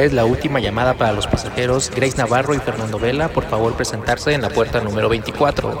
[0.00, 3.28] Es la última llamada para los pasajeros Grace Navarro y Fernando Vela.
[3.28, 5.78] Por favor, presentarse en la puerta número 24.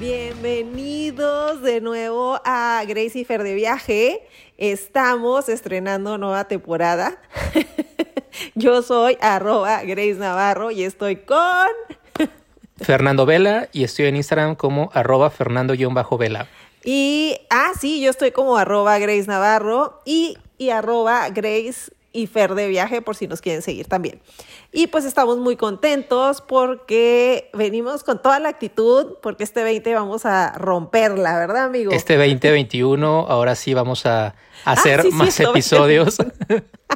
[0.00, 4.26] Bienvenidos de nuevo a Grace y Fer de Viaje.
[4.56, 7.18] Estamos estrenando nueva temporada.
[8.54, 11.66] Yo soy arroba Grace Navarro y estoy con
[12.78, 16.48] Fernando Vela y estoy en Instagram como arroba Fernando-Vela.
[16.86, 22.54] Y, ah, sí, yo estoy como arroba Grace Navarro y, y arroba Grace y Fer
[22.54, 24.20] de viaje por si nos quieren seguir también.
[24.72, 30.26] Y pues estamos muy contentos porque venimos con toda la actitud, porque este 20 vamos
[30.26, 31.90] a romperla, ¿verdad, amigo?
[31.90, 36.18] Este 2021, ahora sí vamos a ah, hacer más episodios.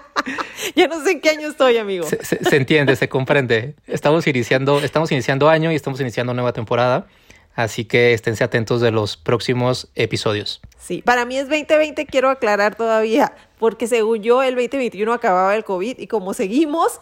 [0.77, 2.07] ya no sé en qué año estoy, amigo.
[2.07, 3.75] Se, se, entiende, se comprende.
[3.89, 7.09] Estamos iniciando, estamos iniciando año y estamos iniciando nueva temporada.
[7.55, 10.61] Así que esténse atentos de los próximos episodios.
[10.79, 15.65] Sí, para mí es 2020, quiero aclarar todavía, porque según yo el 2021 acababa el
[15.65, 17.01] COVID y como seguimos,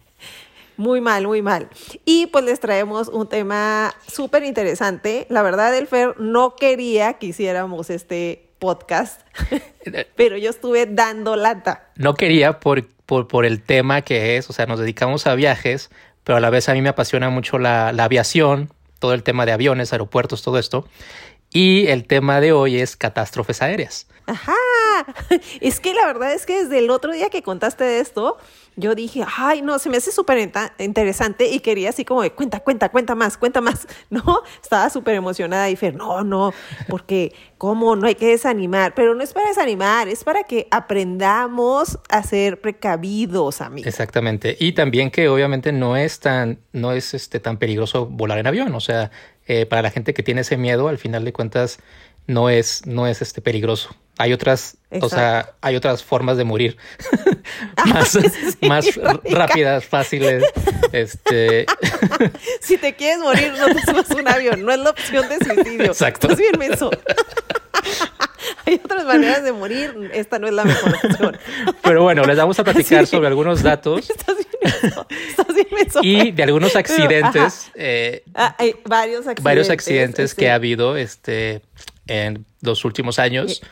[0.76, 1.68] muy mal, muy mal.
[2.04, 5.26] Y pues les traemos un tema súper interesante.
[5.28, 9.22] La verdad, el Fer no quería que hiciéramos este podcast,
[10.16, 11.88] pero yo estuve dando lata.
[11.96, 15.90] No quería por, por, por, el tema que es, o sea, nos dedicamos a viajes,
[16.22, 18.70] pero a la vez a mí me apasiona mucho la, la aviación,
[19.00, 20.86] todo el tema de aviones, aeropuertos, todo esto.
[21.52, 24.06] Y el tema de hoy es catástrofes aéreas.
[24.26, 24.54] Ajá.
[25.60, 28.36] Es que la verdad es que desde el otro día que contaste de esto,
[28.76, 32.60] yo dije, ay, no, se me hace súper interesante y quería así como de cuenta,
[32.60, 34.42] cuenta, cuenta más, cuenta más, ¿no?
[34.62, 36.52] Estaba súper emocionada y dije, no, no,
[36.88, 37.96] porque ¿cómo?
[37.96, 42.60] No hay que desanimar, pero no es para desanimar, es para que aprendamos a ser
[42.60, 43.86] precavidos, amigos.
[43.86, 48.46] Exactamente, y también que obviamente no es tan, no es este, tan peligroso volar en
[48.46, 49.10] avión, o sea,
[49.46, 51.78] eh, para la gente que tiene ese miedo, al final de cuentas,
[52.26, 53.94] no es, no es este peligroso.
[54.18, 56.76] Hay otras, o sea, hay otras formas de morir
[57.86, 58.18] más,
[58.60, 58.86] más
[59.24, 60.44] rápidas, fáciles.
[60.92, 61.66] Este.
[62.60, 65.86] si te quieres morir, no te subas un avión, no es la opción de suicidio.
[65.86, 66.28] Exacto.
[66.28, 66.90] Estás bien eso.
[68.66, 71.38] hay otras maneras de morir, esta no es la mejor opción.
[71.82, 74.10] Pero bueno, les vamos a platicar sobre algunos datos.
[74.10, 75.06] Estás bien eso.
[75.28, 75.49] Estás.
[76.02, 77.70] Y de algunos accidentes.
[77.74, 79.44] Eh, ah, hay varios accidentes.
[79.44, 81.62] Varios accidentes que ha habido este,
[82.06, 83.62] en los últimos años.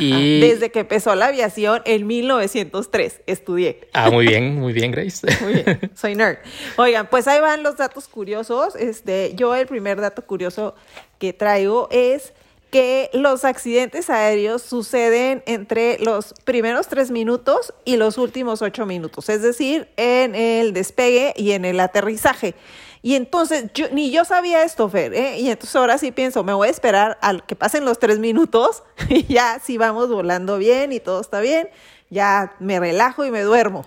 [0.00, 0.40] Y...
[0.40, 3.88] Desde que empezó la aviación en 1903 estudié.
[3.92, 5.26] Ah, muy bien, muy bien, Grace.
[5.42, 6.38] Muy bien, soy nerd.
[6.76, 8.76] Oigan, pues ahí van los datos curiosos.
[8.76, 10.76] Este, yo el primer dato curioso
[11.18, 12.32] que traigo es
[12.70, 19.28] que los accidentes aéreos suceden entre los primeros tres minutos y los últimos ocho minutos,
[19.28, 22.54] es decir, en el despegue y en el aterrizaje.
[23.00, 25.38] Y entonces, yo, ni yo sabía esto, Fer, ¿eh?
[25.38, 28.82] y entonces ahora sí pienso, me voy a esperar al que pasen los tres minutos
[29.08, 31.68] y ya si vamos volando bien y todo está bien,
[32.10, 33.86] ya me relajo y me duermo.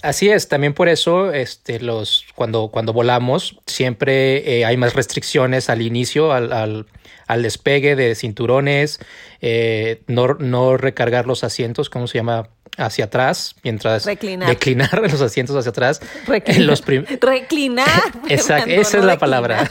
[0.00, 5.68] Así es, también por eso este, los, cuando, cuando volamos siempre eh, hay más restricciones
[5.68, 6.86] al inicio, al,
[7.28, 8.98] al despegue de cinturones,
[9.40, 12.48] eh, no, no recargar los asientos, ¿cómo se llama?
[12.76, 16.00] hacia atrás, mientras reclinar, declinar los asientos hacia atrás.
[16.26, 16.62] Reclinar.
[16.62, 16.84] los
[17.20, 17.88] reclinar.
[18.28, 19.68] Exacto, esa es la palabra.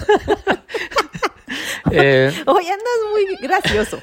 [1.92, 4.02] eh, Hoy andas muy gracioso.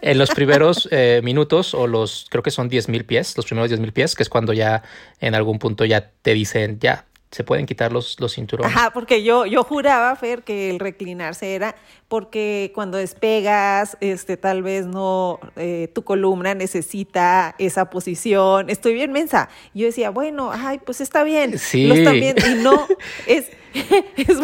[0.00, 3.68] en los primeros eh, minutos, o los, creo que son 10 mil pies, los primeros
[3.68, 4.82] 10 mil pies, que es cuando ya
[5.20, 8.74] en algún punto ya te dicen, ya, se pueden quitar los, los cinturones.
[8.74, 11.74] Ajá, porque yo, yo juraba, Fer, que el reclinarse era
[12.06, 18.70] porque cuando despegas, este, tal vez no, eh, tu columna necesita esa posición.
[18.70, 19.48] Estoy bien mensa.
[19.74, 21.58] Yo decía, bueno, ay, pues está bien.
[21.58, 21.88] Sí.
[21.88, 22.36] Lo están bien.
[22.48, 22.86] Y no,
[23.26, 23.50] es,
[24.16, 24.38] es,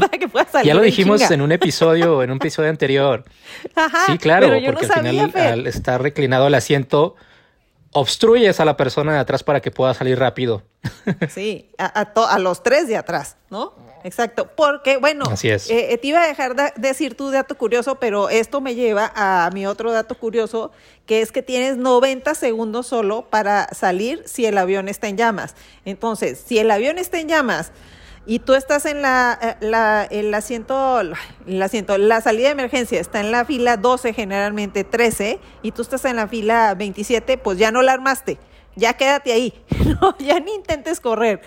[0.00, 0.66] para que pueda salir.
[0.66, 3.24] Ya lo dijimos en, un episodio, en un episodio anterior.
[3.76, 4.06] Ajá.
[4.06, 7.14] Sí, claro, porque al final, al estar reclinado el asiento,
[7.92, 10.62] obstruyes a la persona de atrás para que pueda salir rápido.
[11.28, 13.74] Sí, a, a, los tres de atrás, ¿no?
[14.04, 15.70] Exacto, porque bueno, Así es.
[15.70, 19.48] Eh, te iba a dejar de decir tu dato curioso, pero esto me lleva a
[19.52, 20.72] mi otro dato curioso,
[21.06, 25.54] que es que tienes 90 segundos solo para salir si el avión está en llamas.
[25.84, 27.70] Entonces, si el avión está en llamas,
[28.24, 33.00] y tú estás en la, eh, la, el asiento, el asiento, la salida de emergencia
[33.00, 37.58] está en la fila 12, generalmente 13, y tú estás en la fila 27, pues
[37.58, 38.38] ya no la armaste,
[38.76, 39.54] ya quédate ahí,
[40.00, 41.40] no, ya ni intentes correr.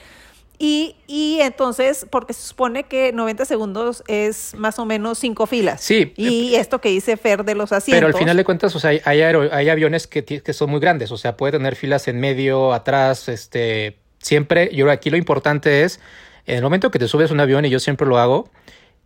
[0.57, 5.81] Y, y, entonces, porque se supone que 90 segundos es más o menos cinco filas.
[5.81, 6.13] Sí.
[6.15, 7.97] Y esto que dice Fer de los asientos.
[7.97, 11.11] Pero al final de cuentas, o sea, hay, hay aviones que, que, son muy grandes,
[11.11, 15.99] o sea, puede tener filas en medio, atrás, este, siempre, yo aquí lo importante es
[16.45, 18.49] en el momento que te subes a un avión, y yo siempre lo hago,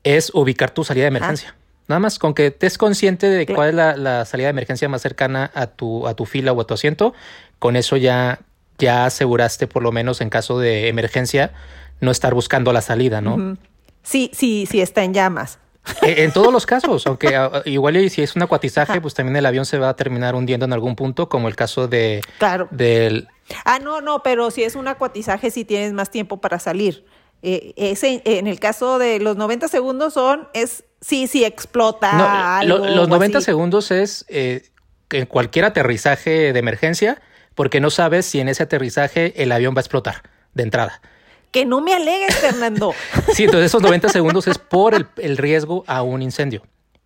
[0.03, 1.55] es ubicar tu salida de emergencia.
[1.87, 5.01] Nada más con que estés consciente de cuál es la, la, salida de emergencia más
[5.01, 7.13] cercana a tu, a tu fila o a tu asiento,
[7.57, 8.39] con eso ya,
[8.77, 11.51] ya aseguraste por lo menos en caso de emergencia
[11.99, 13.57] no estar buscando la salida, ¿no?
[14.03, 15.59] Sí, sí, sí está en llamas.
[16.03, 19.35] Eh, en todos los casos, aunque ah, igual y si es un acuatizaje, pues también
[19.35, 22.67] el avión se va a terminar hundiendo en algún punto, como el caso de claro.
[22.71, 23.27] del
[23.65, 27.05] Ah, no, no, pero si es un acuatizaje sí tienes más tiempo para salir.
[27.41, 32.25] Eh, ese, en el caso de los 90 segundos son, es sí, sí explota no,
[32.27, 32.77] algo.
[32.79, 33.45] Lo, los 90 así.
[33.45, 34.63] segundos es eh,
[35.09, 37.21] en cualquier aterrizaje de emergencia,
[37.55, 41.01] porque no sabes si en ese aterrizaje el avión va a explotar de entrada.
[41.51, 42.93] Que no me alegues, Fernando.
[43.33, 46.63] sí, entonces esos 90 segundos es por el, el, riesgo a un incendio.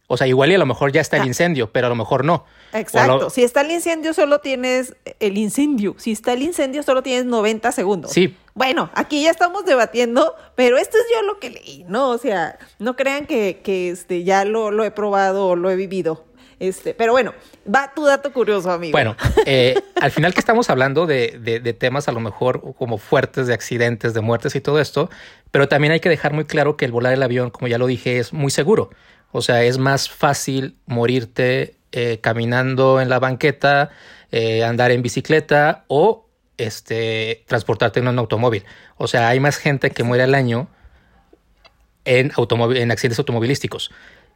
[0.07, 2.25] O sea, igual y a lo mejor ya está el incendio, pero a lo mejor
[2.25, 2.45] no.
[2.73, 3.19] Exacto.
[3.19, 3.29] Lo...
[3.29, 5.95] Si está el incendio, solo tienes el incendio.
[5.97, 8.11] Si está el incendio, solo tienes 90 segundos.
[8.11, 8.35] Sí.
[8.55, 12.09] Bueno, aquí ya estamos debatiendo, pero esto es yo lo que leí, ¿no?
[12.09, 15.75] O sea, no crean que, que este, ya lo, lo he probado o lo he
[15.75, 16.25] vivido.
[16.59, 17.33] Este, pero bueno,
[17.67, 18.93] va tu dato curioso, amigo.
[18.93, 23.47] Bueno, eh, al final que estamos hablando de, de, temas a lo mejor como fuertes,
[23.47, 25.09] de accidentes, de muertes y todo esto,
[25.51, 27.87] pero también hay que dejar muy claro que el volar el avión, como ya lo
[27.87, 28.91] dije, es muy seguro.
[29.31, 33.89] O sea, es más fácil morirte eh, caminando en la banqueta,
[34.31, 38.63] eh, andar en bicicleta o este, transportarte en un automóvil.
[38.97, 40.67] O sea, hay más gente que muere al año
[42.05, 42.31] en,
[42.75, 43.91] en accidentes automovilísticos.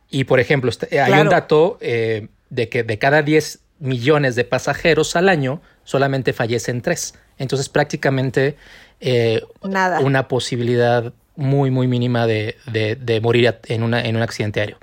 [0.09, 1.21] Y por ejemplo, hay claro.
[1.21, 6.81] un dato eh, de que de cada 10 millones de pasajeros al año, solamente fallecen
[6.81, 7.13] 3.
[7.37, 8.55] Entonces, prácticamente
[8.99, 9.99] eh, Nada.
[9.99, 14.77] una posibilidad muy, muy mínima de, de, de morir en, una, en un accidente aéreo.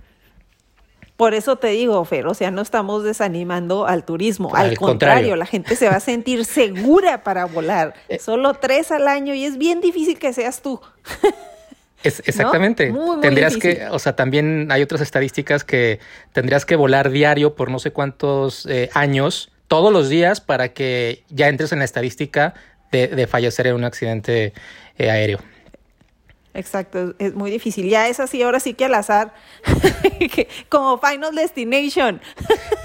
[1.16, 4.54] Por eso te digo, Fer, o sea, no estamos desanimando al turismo.
[4.54, 5.36] Al, Al contrario, contrario.
[5.36, 7.94] la gente se va a sentir segura para volar.
[8.20, 10.80] Solo tres al año y es bien difícil que seas tú.
[12.02, 12.90] Es, exactamente.
[12.90, 13.00] ¿No?
[13.00, 13.78] Muy, muy tendrías difícil.
[13.78, 16.00] que, o sea, también hay otras estadísticas que
[16.34, 21.24] tendrías que volar diario por no sé cuántos eh, años, todos los días, para que
[21.30, 22.52] ya entres en la estadística
[22.92, 24.52] de, de fallecer en un accidente
[24.98, 25.38] eh, aéreo.
[26.54, 27.88] Exacto, es muy difícil.
[27.88, 29.34] Ya es así, ahora sí que al azar,
[30.68, 32.20] como Final Destination.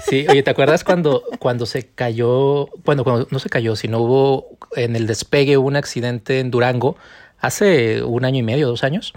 [0.08, 4.58] Sí, oye, ¿te acuerdas cuando, cuando se cayó, bueno, cuando no se cayó, sino hubo
[4.74, 6.96] en el despegue un accidente en Durango
[7.38, 9.12] hace un año y medio, dos años,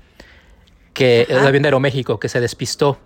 [0.94, 1.42] que Ajá.
[1.42, 3.00] el avión de Aeroméxico que se despistó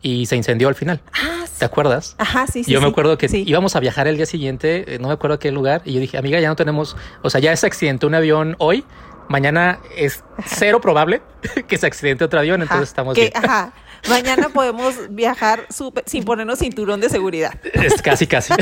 [0.00, 1.00] y se incendió al final.
[1.12, 2.14] Ah, ¿Te acuerdas?
[2.18, 2.72] Ajá, sí, sí.
[2.72, 3.44] yo me acuerdo que sí.
[3.46, 6.00] íbamos a viajar el día siguiente, eh, no me acuerdo a qué lugar, y yo
[6.00, 8.84] dije, amiga, ya no tenemos, o sea, ya se accidentó un avión hoy,
[9.28, 11.22] mañana es cero probable
[11.68, 13.32] que se accidente otro avión, entonces Ajá, estamos que, bien.
[13.36, 13.72] Ajá,
[14.08, 17.54] mañana podemos viajar super, sin ponernos cinturón de seguridad.
[17.72, 18.52] Es casi, casi.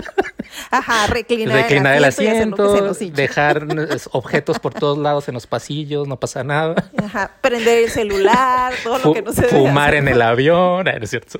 [0.70, 3.66] Ajá, reclinar, Reclinar el asiento, dejar
[4.12, 6.90] objetos por todos lados en los pasillos, no pasa nada.
[6.96, 10.02] Ajá, prender el celular, todo lo que no se debe fumar hacer.
[10.02, 11.38] en el avión, ah, no es cierto.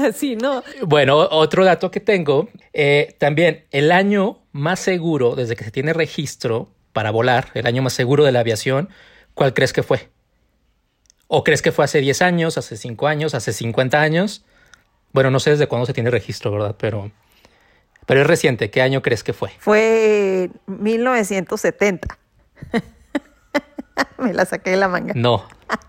[0.08, 0.62] Así, ¿no?
[0.82, 5.92] Bueno, otro dato que tengo, eh, también el año más seguro desde que se tiene
[5.92, 8.88] registro para volar, el año más seguro de la aviación,
[9.34, 10.08] ¿cuál crees que fue?
[11.28, 14.44] ¿O crees que fue hace 10 años, hace 5 años, hace 50 años?
[15.12, 16.76] Bueno, no sé desde cuándo se tiene registro, ¿verdad?
[16.78, 17.12] Pero,
[18.06, 18.70] pero es reciente.
[18.70, 19.50] ¿Qué año crees que fue?
[19.58, 22.19] Fue 1970.
[24.18, 25.12] Me la saqué de la manga.
[25.16, 25.46] No,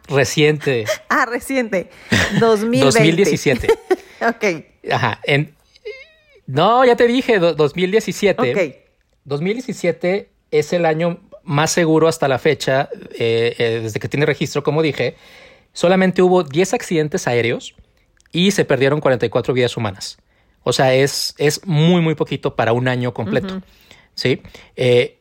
[0.08, 0.86] reciente.
[1.10, 1.90] Ah, reciente.
[2.40, 2.86] 2020.
[2.86, 3.68] 2017.
[4.28, 5.20] ok, Ajá.
[5.24, 5.54] En,
[6.48, 8.52] no, ya te dije, do- 2017.
[8.52, 8.76] ok.
[9.26, 14.64] 2017 es el año más seguro hasta la fecha, eh, eh, desde que tiene registro,
[14.64, 15.16] como dije.
[15.74, 17.76] Solamente hubo 10 accidentes aéreos
[18.32, 20.18] y se perdieron 44 vidas humanas.
[20.64, 23.62] O sea, es, es muy, muy poquito para un año completo.
[24.16, 24.42] ¿Sí?
[24.76, 25.18] Eh,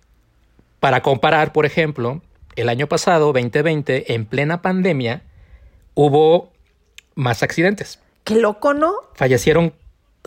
[0.80, 2.20] para comparar, por ejemplo,
[2.56, 5.22] el año pasado, 2020, en plena pandemia,
[5.94, 6.52] hubo
[7.14, 7.98] más accidentes.
[8.24, 8.94] Qué loco, ¿no?
[9.14, 9.72] Fallecieron,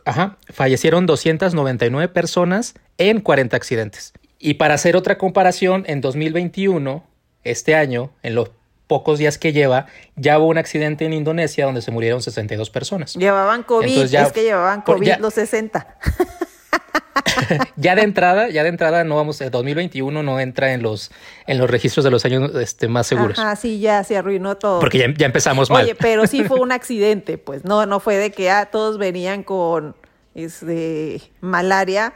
[0.06, 4.14] ajá, fallecieron 299 personas en 40 accidentes.
[4.40, 7.04] Y para hacer otra comparación, en 2021,
[7.44, 8.52] este año, en los
[8.88, 13.14] pocos días que lleva, ya hubo un accidente en Indonesia donde se murieron 62 personas.
[13.16, 15.98] Llevaban COVID, ya- es que llevaban COVID ya- los 60.
[17.76, 21.12] Ya de entrada, ya de entrada no vamos, el 2021 no entra en los,
[21.48, 23.40] en los registros de los años este, más seguros.
[23.40, 24.80] Ajá, sí, ya se arruinó todo.
[24.80, 25.84] Porque ya, ya empezamos mal.
[25.84, 29.44] Oye, pero sí fue un accidente, pues no, no fue de que ah, todos venían
[29.44, 29.96] con
[30.36, 32.14] este, malaria,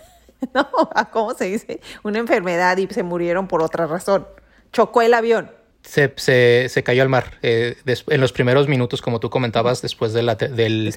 [0.54, 1.80] no, ah, ¿cómo se dice?
[2.02, 4.26] Una enfermedad y se murieron por otra razón.
[4.72, 5.50] Chocó el avión.
[5.84, 9.82] Se, se, se cayó al mar eh, des- en los primeros minutos, como tú comentabas,
[9.82, 10.94] después de la te- del,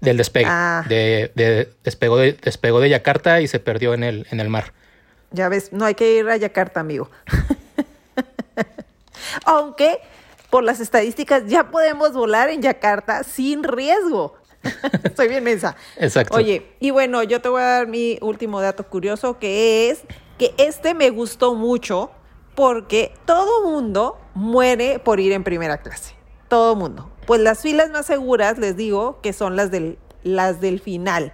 [0.00, 0.46] del despegue.
[0.48, 0.84] Ah.
[0.88, 4.72] De, de- despegó de, despegó de Yakarta y se perdió en el, en el mar.
[5.32, 7.10] Ya ves, no hay que ir a Yakarta, amigo.
[9.44, 9.98] Aunque
[10.50, 14.36] por las estadísticas, ya podemos volar en Yakarta sin riesgo.
[15.04, 15.76] Estoy bien mensa.
[15.96, 16.36] Exacto.
[16.36, 20.00] Oye, y bueno, yo te voy a dar mi último dato curioso, que es
[20.38, 22.10] que este me gustó mucho
[22.56, 26.14] porque todo mundo muere por ir en primera clase.
[26.48, 27.12] Todo mundo.
[27.26, 31.32] Pues las filas más seguras, les digo, que son las del, las del final.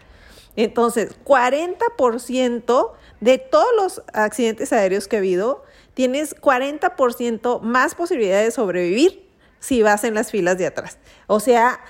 [0.57, 5.64] Entonces, 40% de todos los accidentes aéreos que ha habido,
[5.95, 10.99] tienes 40% más posibilidades de sobrevivir si vas en las filas de atrás.
[11.29, 11.81] O sea,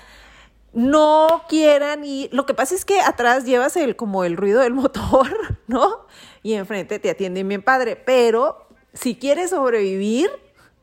[0.73, 4.73] no quieran y lo que pasa es que atrás llevas el como el ruido del
[4.73, 6.05] motor, ¿no?
[6.41, 8.62] Y enfrente te atienden bien padre, pero
[8.93, 10.29] si quieres sobrevivir,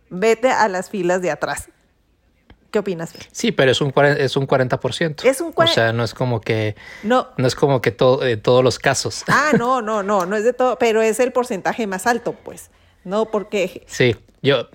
[0.08, 1.68] vete a las filas de atrás.
[2.70, 3.12] ¿Qué opinas?
[3.32, 5.24] Sí, pero es un, es un 40%.
[5.24, 5.64] Es un 40%.
[5.64, 8.78] O sea, no es como que no, no es como que todo de todos los
[8.78, 9.24] casos.
[9.28, 12.70] Ah, no, no, no, no es de todo, pero es el porcentaje más alto, pues.
[13.02, 14.68] No, porque Sí, yo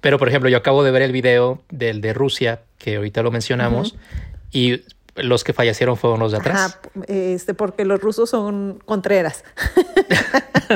[0.00, 3.30] pero por ejemplo, yo acabo de ver el video del de Rusia que ahorita lo
[3.30, 3.96] mencionamos
[4.50, 4.82] y
[5.16, 6.56] los que fallecieron fueron los de atrás.
[6.56, 9.44] Ajá, este, porque los rusos son contreras.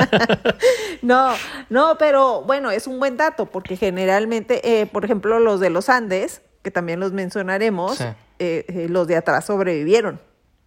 [1.01, 1.33] no,
[1.69, 5.89] no, pero bueno, es un buen dato, porque generalmente, eh, por ejemplo, los de los
[5.89, 10.19] Andes, que también los mencionaremos, eh, eh, los de atrás sobrevivieron,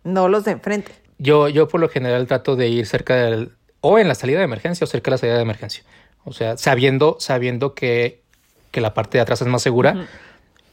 [0.04, 0.92] no los de enfrente.
[1.18, 4.44] Yo, yo por lo general trato de ir cerca del, o en la salida de
[4.44, 5.82] emergencia o cerca de la salida de emergencia.
[6.24, 8.22] O sea, sabiendo, sabiendo que,
[8.70, 10.06] que la parte de atrás es más segura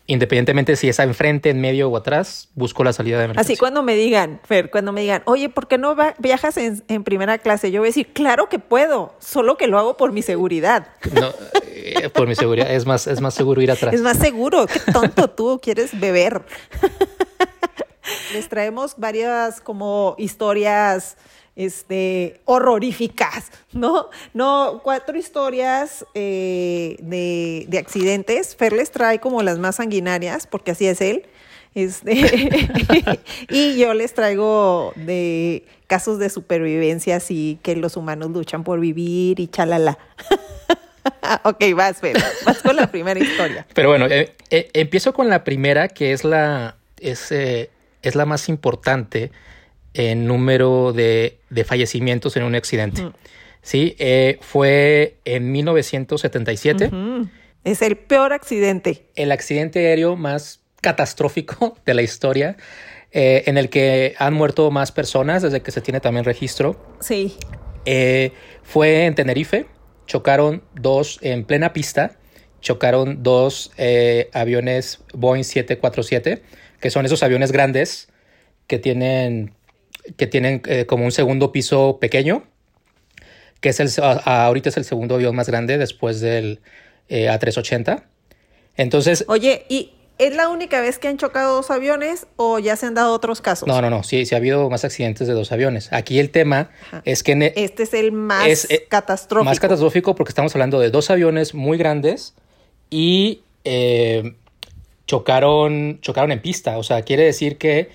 [0.07, 3.53] independientemente si es enfrente, en medio o atrás, busco la salida de emergencia.
[3.53, 7.37] Así cuando me digan, Fer, cuando me digan, oye, ¿por qué no viajas en, primera
[7.39, 7.71] clase?
[7.71, 10.87] Yo voy a decir, claro que puedo, solo que lo hago por mi seguridad.
[11.13, 11.31] No,
[11.63, 13.93] eh, por mi seguridad, es más, es más seguro ir atrás.
[13.93, 16.43] Es más seguro, qué tonto tú quieres beber.
[18.33, 21.17] Les traemos varias como historias
[21.55, 24.09] este, horroríficas, ¿no?
[24.33, 28.55] No, cuatro historias eh, de, de, accidentes.
[28.55, 31.25] Fer les trae como las más sanguinarias, porque así es él.
[31.73, 32.13] Este,
[33.49, 39.39] y yo les traigo de casos de supervivencia, así que los humanos luchan por vivir
[39.39, 39.97] y chalala.
[41.43, 43.65] ok, vas, Fer, vas con la primera historia.
[43.73, 48.49] Pero bueno, eh, eh, empiezo con la primera, que es la, es, es la más
[48.49, 49.31] importante
[49.95, 53.09] en número de, fallecimientos en un accidente.
[53.61, 56.91] Sí, eh, fue en 1977.
[57.63, 59.07] Es el peor accidente.
[59.15, 62.57] El accidente aéreo más catastrófico de la historia,
[63.11, 66.79] eh, en el que han muerto más personas desde que se tiene también registro.
[66.99, 67.35] Sí.
[67.85, 69.65] Eh, fue en Tenerife.
[70.05, 72.17] Chocaron dos en plena pista.
[72.61, 73.71] Chocaron dos
[74.33, 76.41] aviones Boeing 747,
[76.79, 78.09] que son esos aviones grandes
[78.67, 79.53] que tienen
[80.17, 82.43] que tienen eh, como un segundo piso pequeño,
[83.59, 86.61] que es el, ahorita es el segundo avión más grande después del
[87.09, 88.03] eh, A380.
[88.77, 89.25] Entonces...
[89.27, 92.93] Oye, ¿y es la única vez que han chocado dos aviones o ya se han
[92.93, 93.67] dado otros casos?
[93.67, 95.91] No, no, no, sí, sí ha habido más accidentes de dos aviones.
[95.91, 96.69] Aquí el tema
[97.03, 97.33] es que...
[97.33, 99.45] E este es el más eh, catastrófico.
[99.45, 102.35] Más catastrófico porque estamos hablando de dos aviones muy grandes
[102.89, 103.41] y
[105.07, 106.77] chocaron, chocaron en pista.
[106.77, 107.89] O sea, quiere decir que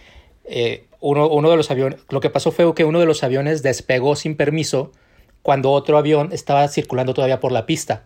[1.01, 4.37] uno, de los aviones, lo que pasó fue que uno de los aviones despegó sin
[4.37, 4.93] permiso
[5.43, 8.05] cuando otro avión estaba circulando todavía por la pista.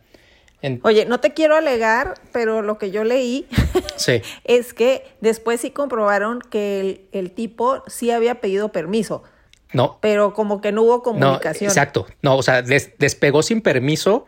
[0.82, 3.46] Oye, no te quiero alegar, pero lo que yo leí
[4.44, 9.24] es que después sí comprobaron que el, tipo sí había pedido permiso.
[9.74, 9.98] No.
[10.00, 11.68] Pero como que no hubo comunicación.
[11.68, 12.06] exacto.
[12.22, 14.26] No, o sea, despegó sin permiso,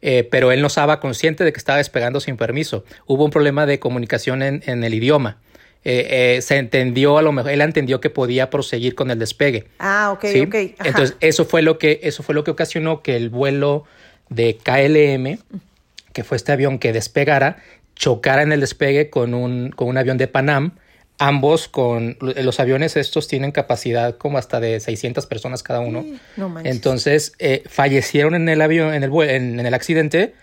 [0.00, 2.84] eh, pero él no estaba consciente de que estaba despegando sin permiso.
[3.06, 5.38] Hubo un problema de comunicación en, en el idioma.
[5.86, 9.66] Eh, eh, se entendió, a lo mejor, él entendió que podía proseguir con el despegue.
[9.78, 10.54] Ah, ok, ok.
[10.82, 13.84] Entonces, eso fue lo que, eso fue lo que ocasionó que el vuelo
[14.30, 15.38] de KLM,
[16.14, 17.58] que fue este avión que despegara,
[17.94, 20.72] chocara en el despegue con un, con un avión de Panam.
[21.18, 26.04] Ambos con los aviones estos tienen capacidad como hasta de 600 personas cada uno.
[26.36, 30.34] No Entonces eh, fallecieron en el avión, en el, en, en el accidente,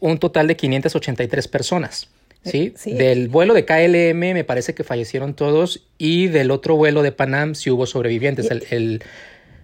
[0.00, 2.08] un total de 583 personas.
[2.44, 2.74] ¿Sí?
[2.86, 7.54] Del vuelo de KLM me parece que fallecieron todos y del otro vuelo de Panam
[7.54, 8.50] sí hubo sobrevivientes.
[8.50, 9.02] El,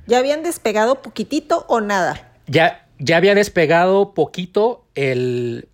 [0.07, 2.33] ¿Ya habían despegado poquitito o nada?
[2.47, 5.69] Ya, ya había despegado poquito el,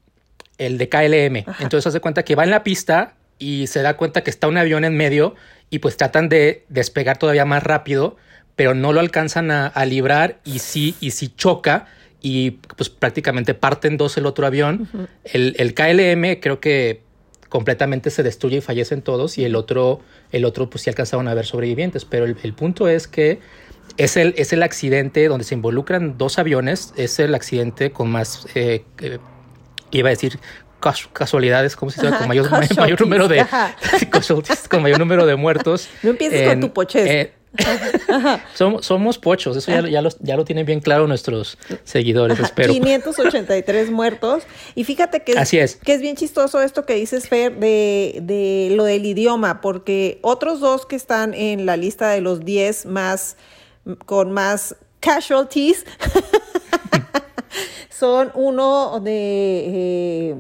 [0.59, 1.37] el de KLM.
[1.61, 4.57] Entonces hace cuenta que va en la pista y se da cuenta que está un
[4.57, 5.35] avión en medio
[5.71, 8.17] y pues tratan de despegar todavía más rápido,
[8.57, 11.87] pero no lo alcanzan a, a librar y sí, y sí choca
[12.25, 14.89] y pues prácticamente parten dos el otro avión.
[15.25, 17.03] el, el, KLM creo que
[17.51, 20.01] completamente se destruye y fallecen todos y el otro,
[20.33, 23.41] el otro pues sí alcanzaron a ver sobrevivientes, pero el, punto es que
[23.99, 28.47] es el, es el accidente donde se involucran dos aviones, es el accidente con más,
[28.55, 28.85] eh,
[29.91, 30.41] iba a decir,
[31.13, 32.17] casualidades, ¿cómo se dice?
[32.17, 33.45] Con mayor, mayor número de
[34.71, 35.91] con mayor número de muertos.
[36.03, 36.73] No empieces con tu.
[38.55, 42.73] Somos, somos pochos, eso ya, ya, lo, ya lo tienen bien claro nuestros seguidores, espero.
[42.73, 44.45] 583 muertos.
[44.75, 48.85] Y fíjate que es, que es bien chistoso esto que dices, Fer, de, de lo
[48.85, 53.37] del idioma, porque otros dos que están en la lista de los 10 más
[54.07, 55.85] con más casualties
[57.91, 60.37] son uno de, eh,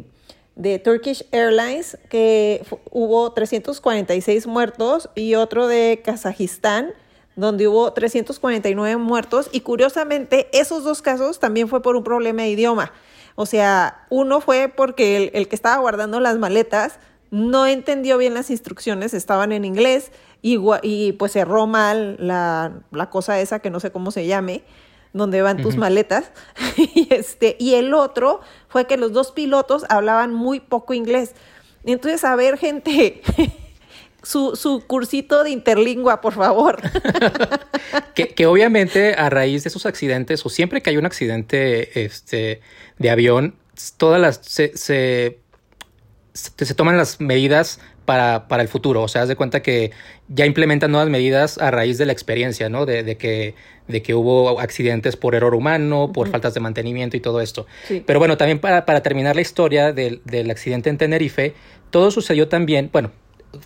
[0.56, 6.94] de Turkish Airlines, que hubo 346 muertos, y otro de Kazajistán,
[7.36, 9.48] donde hubo 349 muertos.
[9.52, 12.92] Y curiosamente, esos dos casos también fue por un problema de idioma.
[13.34, 16.98] O sea, uno fue porque el, el que estaba guardando las maletas
[17.30, 23.10] no entendió bien las instrucciones, estaban en inglés y, y pues cerró mal la, la,
[23.10, 24.62] cosa esa que no sé cómo se llame,
[25.12, 26.30] donde van tus maletas.
[26.76, 31.34] y, este, y el otro fue que los dos pilotos hablaban muy poco inglés.
[31.84, 33.20] Entonces, a ver, gente,
[34.24, 36.80] su, su, cursito de interlingua, por favor.
[38.14, 42.60] que, que, obviamente a raíz de esos accidentes, o siempre que hay un accidente este,
[42.98, 43.54] de avión,
[43.96, 45.38] todas las se, se
[46.34, 49.02] se, toman las medidas para, para, el futuro.
[49.02, 49.92] O sea, haz de cuenta que
[50.28, 52.86] ya implementan nuevas medidas a raíz de la experiencia, ¿no?
[52.86, 53.54] De, de que,
[53.88, 57.66] de que hubo accidentes por error humano, por faltas de mantenimiento y todo esto.
[58.04, 61.54] Pero bueno, también para, para terminar la historia del, del, accidente en Tenerife,
[61.90, 63.12] todo sucedió también, bueno,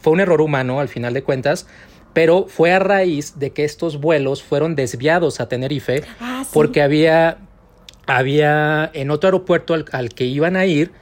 [0.01, 1.67] fue un error humano al final de cuentas,
[2.13, 7.39] pero fue a raíz de que estos vuelos fueron desviados a Tenerife ah, porque había,
[8.07, 10.93] había en otro aeropuerto al, al que iban a ir,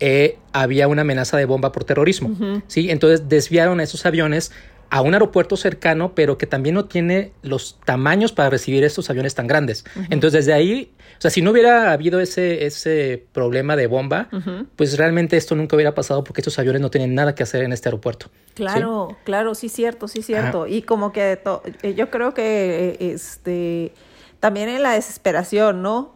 [0.00, 2.62] eh, había una amenaza de bomba por terrorismo.
[2.66, 2.90] ¿sí?
[2.90, 4.52] Entonces desviaron a esos aviones
[4.90, 9.34] a un aeropuerto cercano, pero que también no tiene los tamaños para recibir estos aviones
[9.34, 9.84] tan grandes.
[10.10, 10.92] Entonces, desde ahí,
[11.24, 14.28] sea, si no hubiera habido ese, ese problema de bomba,
[14.76, 17.72] pues realmente esto nunca hubiera pasado porque estos aviones no tienen nada que hacer en
[17.72, 18.30] este aeropuerto.
[18.54, 20.66] Claro, claro, sí, cierto, sí, cierto.
[20.66, 21.40] Y como que
[21.82, 23.92] eh, yo creo que este
[24.38, 26.14] también en la desesperación, ¿no?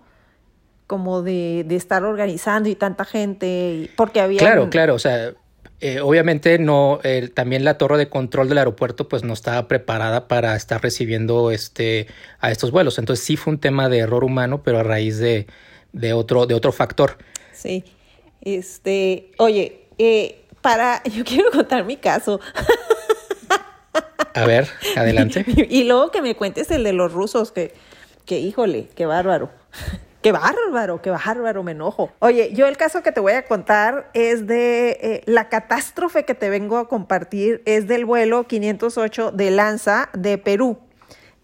[0.88, 4.38] como de, de estar organizando y tanta gente, porque había...
[4.38, 5.34] Claro, claro, o sea,
[5.80, 7.00] eh, obviamente no,
[7.34, 12.06] también la torre de control del aeropuerto pues no estaba preparada para estar recibiendo este,
[12.40, 12.98] a estos vuelos.
[12.98, 15.46] Entonces sí fue un tema de error humano, pero a raíz de,
[15.92, 17.18] de, otro, de otro factor.
[17.52, 17.84] Sí.
[18.40, 22.40] Este, oye, eh, para, yo quiero contar mi caso.
[24.34, 25.44] A ver, adelante.
[25.46, 27.72] y, y luego que me cuentes el de los rusos, que,
[28.24, 29.50] que híjole, qué bárbaro.
[30.22, 32.10] Qué bárbaro, qué bárbaro, me enojo.
[32.18, 36.34] Oye, yo el caso que te voy a contar es de eh, la catástrofe que
[36.34, 40.78] te vengo a compartir, es del vuelo 508 de Lanza de Perú.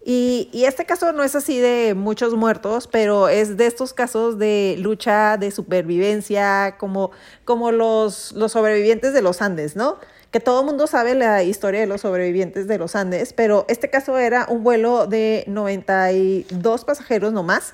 [0.03, 4.37] Y, y, este caso no es así de muchos muertos, pero es de estos casos
[4.37, 7.09] de lucha, de supervivencia, como,
[7.43, 9.97] como los, los sobrevivientes de los Andes, ¿no?
[10.29, 13.89] Que todo el mundo sabe la historia de los sobrevivientes de los Andes, pero este
[13.89, 17.73] caso era un vuelo de 92 pasajeros nomás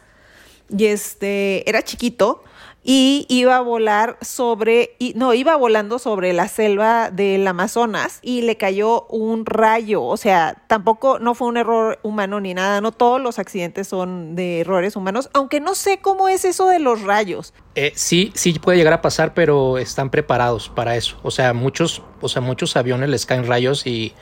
[0.76, 2.44] y este era chiquito
[2.84, 8.42] y iba a volar sobre, y, no, iba volando sobre la selva del Amazonas y
[8.42, 12.92] le cayó un rayo, o sea, tampoco no fue un error humano ni nada, no
[12.92, 17.02] todos los accidentes son de errores humanos, aunque no sé cómo es eso de los
[17.02, 17.54] rayos.
[17.76, 22.02] Eh, sí, sí puede llegar a pasar, pero están preparados para eso, o sea, muchos,
[22.20, 24.14] o sea, muchos aviones les caen rayos y,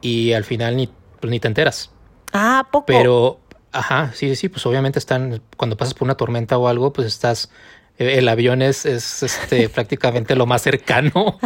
[0.00, 0.88] y al final ni,
[1.20, 1.92] pues, ni te enteras.
[2.32, 2.86] Ah, poco.
[2.86, 3.38] Pero,
[3.72, 7.50] Ajá, sí, sí, pues obviamente están, cuando pasas por una tormenta o algo, pues estás,
[7.98, 11.38] eh, el avión es, es este, prácticamente lo más cercano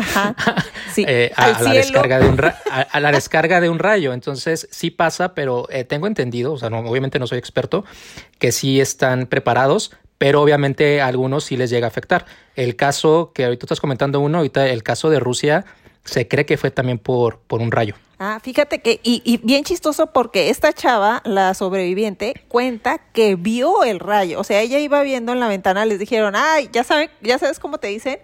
[0.97, 4.15] eh, a, la descarga de un a, la descarga de un rayo.
[4.15, 7.85] Entonces sí pasa, pero eh, tengo entendido, o sea, no, obviamente no soy experto,
[8.39, 12.25] que sí están preparados, pero obviamente a algunos sí les llega a afectar.
[12.57, 15.67] El caso que ahorita estás comentando uno, ahorita el caso de Rusia,
[16.05, 17.95] se cree que fue también por, por un rayo.
[18.19, 23.83] Ah, fíjate que, y, y, bien chistoso porque esta chava, la sobreviviente, cuenta que vio
[23.83, 24.39] el rayo.
[24.39, 27.59] O sea, ella iba viendo en la ventana, les dijeron, ay, ya saben, ya sabes
[27.59, 28.21] cómo te dicen,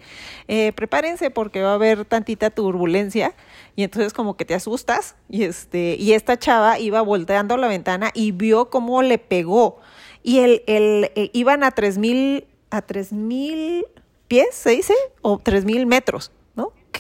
[0.47, 3.35] eh, prepárense porque va a haber tantita turbulencia.
[3.75, 5.16] Y entonces como que te asustas.
[5.29, 9.81] Y este, y esta chava iba volteando la ventana y vio cómo le pegó.
[10.23, 13.87] Y el, el eh, iban a tres mil, a tres mil
[14.29, 14.95] pies, ¿se dice?
[15.21, 16.31] O tres mil metros.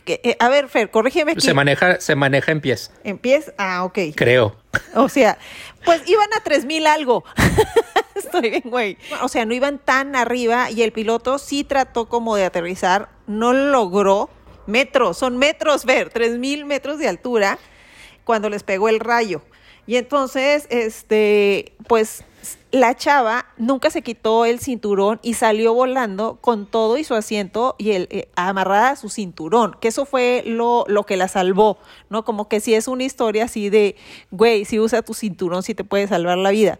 [0.06, 1.34] Eh, a ver, Fer, corrígeme.
[1.38, 2.90] Se maneja, se maneja en pies.
[3.04, 3.52] ¿En pies?
[3.58, 3.98] Ah, ok.
[4.14, 4.56] Creo.
[4.94, 5.38] O sea,
[5.84, 7.24] pues iban a tres mil algo.
[8.14, 8.98] Estoy bien, güey.
[9.22, 13.52] O sea, no iban tan arriba y el piloto sí trató como de aterrizar, no
[13.52, 14.30] logró.
[14.66, 17.58] Metros, son metros, Fer, tres mil metros de altura
[18.24, 19.42] cuando les pegó el rayo.
[19.86, 22.24] Y entonces, este, pues
[22.72, 27.74] la chava nunca se quitó el cinturón y salió volando con todo y su asiento
[27.78, 31.78] y el, eh, amarrada a su cinturón, que eso fue lo, lo que la salvó,
[32.08, 32.24] ¿no?
[32.24, 33.96] Como que si es una historia así de,
[34.30, 36.78] güey, si usa tu cinturón, si te puede salvar la vida.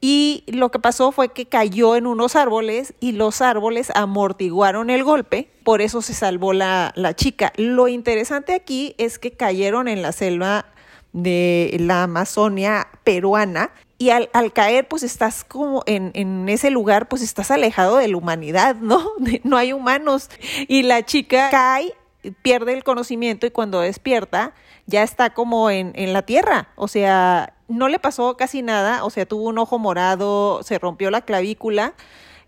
[0.00, 5.02] Y lo que pasó fue que cayó en unos árboles y los árboles amortiguaron el
[5.02, 7.52] golpe, por eso se salvó la, la chica.
[7.56, 10.66] Lo interesante aquí es que cayeron en la selva
[11.14, 17.22] de la Amazonia peruana y al, caer, pues estás como en, en, ese lugar, pues
[17.22, 19.12] estás alejado de la humanidad, ¿no?
[19.44, 20.28] No hay humanos.
[20.68, 21.94] Y la chica cae,
[22.42, 24.52] pierde el conocimiento y cuando despierta
[24.86, 26.68] ya está como en, en la tierra.
[26.74, 31.10] O sea, no le pasó casi nada, o sea, tuvo un ojo morado, se rompió
[31.10, 31.94] la clavícula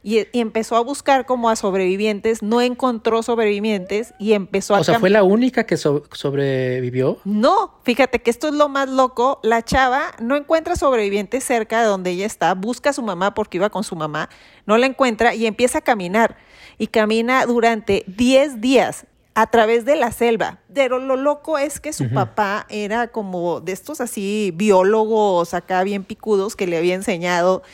[0.06, 4.78] y, y, empezó a buscar como a sobrevivientes, no encontró sobrevivientes y empezó a...
[4.78, 7.18] O sea, ¿fue la única que so sobrevivió?
[7.24, 11.88] No, fíjate que esto es lo más loco, la chava no encuentra sobrevivientes cerca de
[11.88, 14.28] donde ella está, busca a su mamá porque iba con su mamá,
[14.64, 16.36] no la encuentra y empieza a caminar
[16.78, 20.60] y camina durante 10 días a través de la selva.
[20.72, 22.14] Pero lo loco es que su uh -huh.
[22.14, 27.64] papá era como de estos así biólogos acá bien picudos que le había enseñado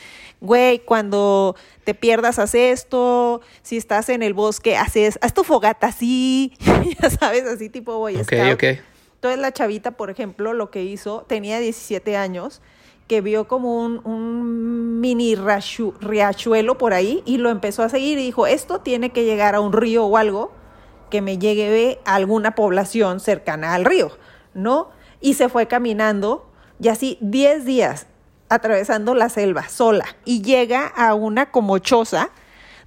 [0.43, 5.87] güey, cuando te pierdas, haz esto, si estás en el bosque, haces, haz tu fogata
[5.87, 6.53] así,
[7.01, 8.53] ya sabes, así tipo Boy Ok, Scout.
[8.53, 8.63] ok.
[9.15, 12.61] Entonces la chavita, por ejemplo, lo que hizo, tenía 17 años,
[13.07, 18.23] que vio como un, un mini riachuelo por ahí y lo empezó a seguir y
[18.25, 20.51] dijo, esto tiene que llegar a un río o algo
[21.09, 24.11] que me llegue a alguna población cercana al río,
[24.53, 24.89] ¿no?
[25.21, 26.49] Y se fue caminando
[26.81, 28.07] y así 10 días
[28.53, 32.29] atravesando la selva sola y llega a una como choza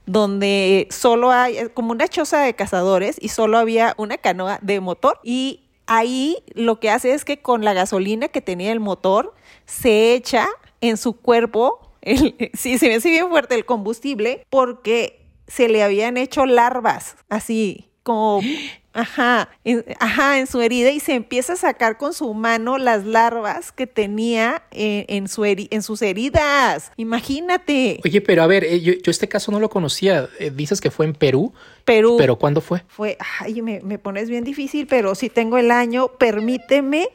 [0.07, 5.19] donde solo hay como una choza de cazadores y solo había una canoa de motor
[5.25, 10.15] y ahí lo que hace es que con la gasolina que tenía el motor se
[10.15, 10.49] echa
[10.81, 15.83] en su cuerpo el, sí, se me hace bien fuerte el combustible porque se le
[15.83, 18.41] habían hecho larvas así como
[18.97, 23.05] Ajá, en, ajá, en su herida y se empieza a sacar con su mano las
[23.05, 26.93] larvas que tenía en, en, su heri en sus heridas.
[26.97, 28.01] Imagínate.
[28.03, 30.31] Oye, pero a ver, eh, yo, yo, este caso no lo conocía.
[30.39, 31.53] Eh, dices que fue en Perú.
[31.85, 32.17] Perú.
[32.17, 32.85] ¿Pero cuándo fue?
[32.89, 37.11] Fue, ay, me, me pones bien difícil, pero si tengo el año, permíteme.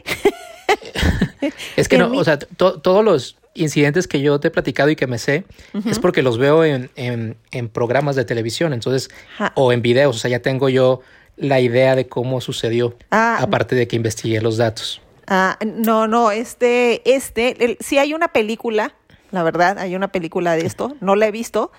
[1.76, 4.96] es que no, o sea, to todos los incidentes que yo te he platicado y
[4.96, 5.92] que me sé uh -huh.
[5.92, 9.52] es porque los veo en, en, en programas de televisión, entonces, Ajá.
[9.56, 11.02] o en videos, o sea, ya tengo yo
[11.42, 15.02] la idea de cómo sucedió, ah, aparte de que investigué los datos.
[15.28, 18.94] Ah, no, no, este, este, el, sí hay una película,
[19.32, 21.72] la verdad, hay una película de esto, no la he visto,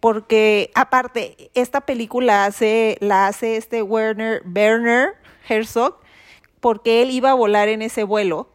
[0.00, 5.14] porque aparte, esta película hace, la hace este Werner, Werner
[5.48, 5.98] Herzog,
[6.60, 8.48] porque él iba a volar en ese vuelo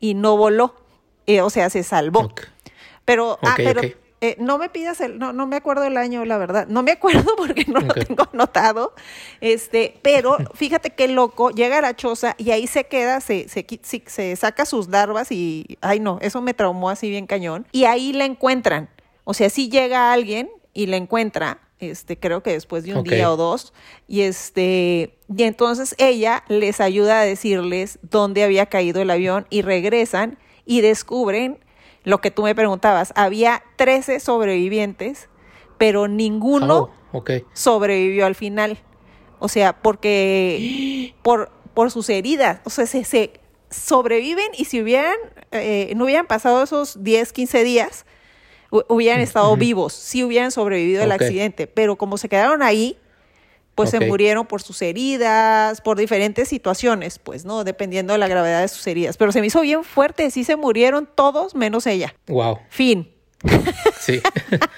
[0.00, 0.76] y no voló,
[1.26, 2.20] eh, o sea, se salvó.
[2.20, 2.46] Okay.
[3.04, 3.96] Pero, okay, ah, pero okay.
[4.22, 6.68] Eh, no me pidas el, no, no me acuerdo el año, la verdad.
[6.68, 7.88] No me acuerdo porque no okay.
[7.88, 8.94] lo tengo anotado.
[9.40, 13.66] Este, pero fíjate qué loco, llega a la choza y ahí se queda, se, se,
[13.82, 17.66] se, se saca sus larvas y, ay no, eso me traumó así bien cañón.
[17.72, 18.88] Y ahí la encuentran.
[19.24, 23.16] O sea, sí llega alguien y la encuentra, este, creo que después de un okay.
[23.18, 23.72] día o dos,
[24.06, 29.62] y este, y entonces ella les ayuda a decirles dónde había caído el avión y
[29.62, 31.58] regresan y descubren
[32.04, 35.28] lo que tú me preguntabas, había 13 sobrevivientes,
[35.78, 37.44] pero ninguno oh, okay.
[37.52, 38.78] sobrevivió al final.
[39.38, 45.16] O sea, porque por, por sus heridas, o sea, se, se sobreviven y si hubieran,
[45.50, 48.06] eh, no hubieran pasado esos 10, 15 días,
[48.88, 51.06] hubieran estado vivos, sí hubieran sobrevivido okay.
[51.06, 52.96] el accidente, pero como se quedaron ahí,
[53.74, 54.00] pues okay.
[54.00, 57.64] se murieron por sus heridas, por diferentes situaciones, pues, ¿no?
[57.64, 59.16] Dependiendo de la gravedad de sus heridas.
[59.16, 62.14] Pero se me hizo bien fuerte, sí se murieron todos menos ella.
[62.26, 62.58] Wow.
[62.68, 63.10] Fin.
[63.98, 64.20] Sí.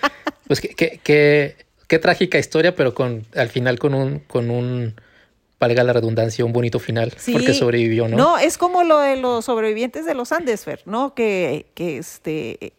[0.47, 1.57] pues qué, qué, qué,
[1.89, 4.95] qué, trágica historia, pero con al final con un, con un,
[5.59, 7.33] valga la redundancia, un bonito final, sí.
[7.33, 8.17] porque sobrevivió, ¿no?
[8.17, 11.15] No, es como lo de los sobrevivientes de los Andes, Fer, ¿no?
[11.15, 12.75] Que, que este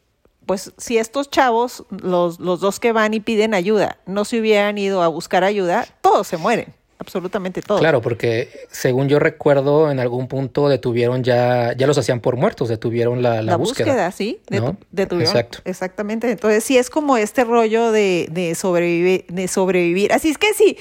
[0.45, 4.77] pues si estos chavos, los, los dos que van y piden ayuda, no se hubieran
[4.77, 7.81] ido a buscar ayuda, todos se mueren, absolutamente todos.
[7.81, 12.69] Claro, porque según yo recuerdo, en algún punto detuvieron ya, ya los hacían por muertos,
[12.69, 13.87] detuvieron la, la, la búsqueda.
[13.87, 14.11] búsqueda.
[14.11, 14.77] sí, ¿no?
[14.91, 15.35] detuvieron.
[15.35, 15.59] Exacto.
[15.65, 16.29] Exactamente.
[16.29, 20.13] Entonces sí es como este rollo de, de, sobrevivir, de sobrevivir.
[20.13, 20.77] Así es que sí.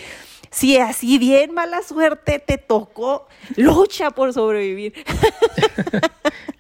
[0.51, 4.95] Si así bien mala suerte te tocó, lucha por sobrevivir.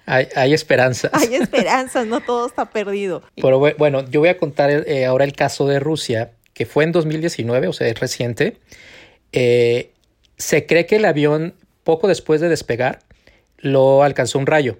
[0.06, 1.10] Hay, hay, esperanzas.
[1.14, 3.22] Hay esperanzas, no todo está perdido.
[3.36, 6.92] Pero bueno, yo voy a contar eh, ahora el caso de Rusia, que fue en
[6.92, 8.58] 2019, o sea, es reciente.
[9.32, 9.90] Eh,
[10.36, 13.00] se cree que el avión, poco después de despegar,
[13.58, 14.78] lo alcanzó un rayo.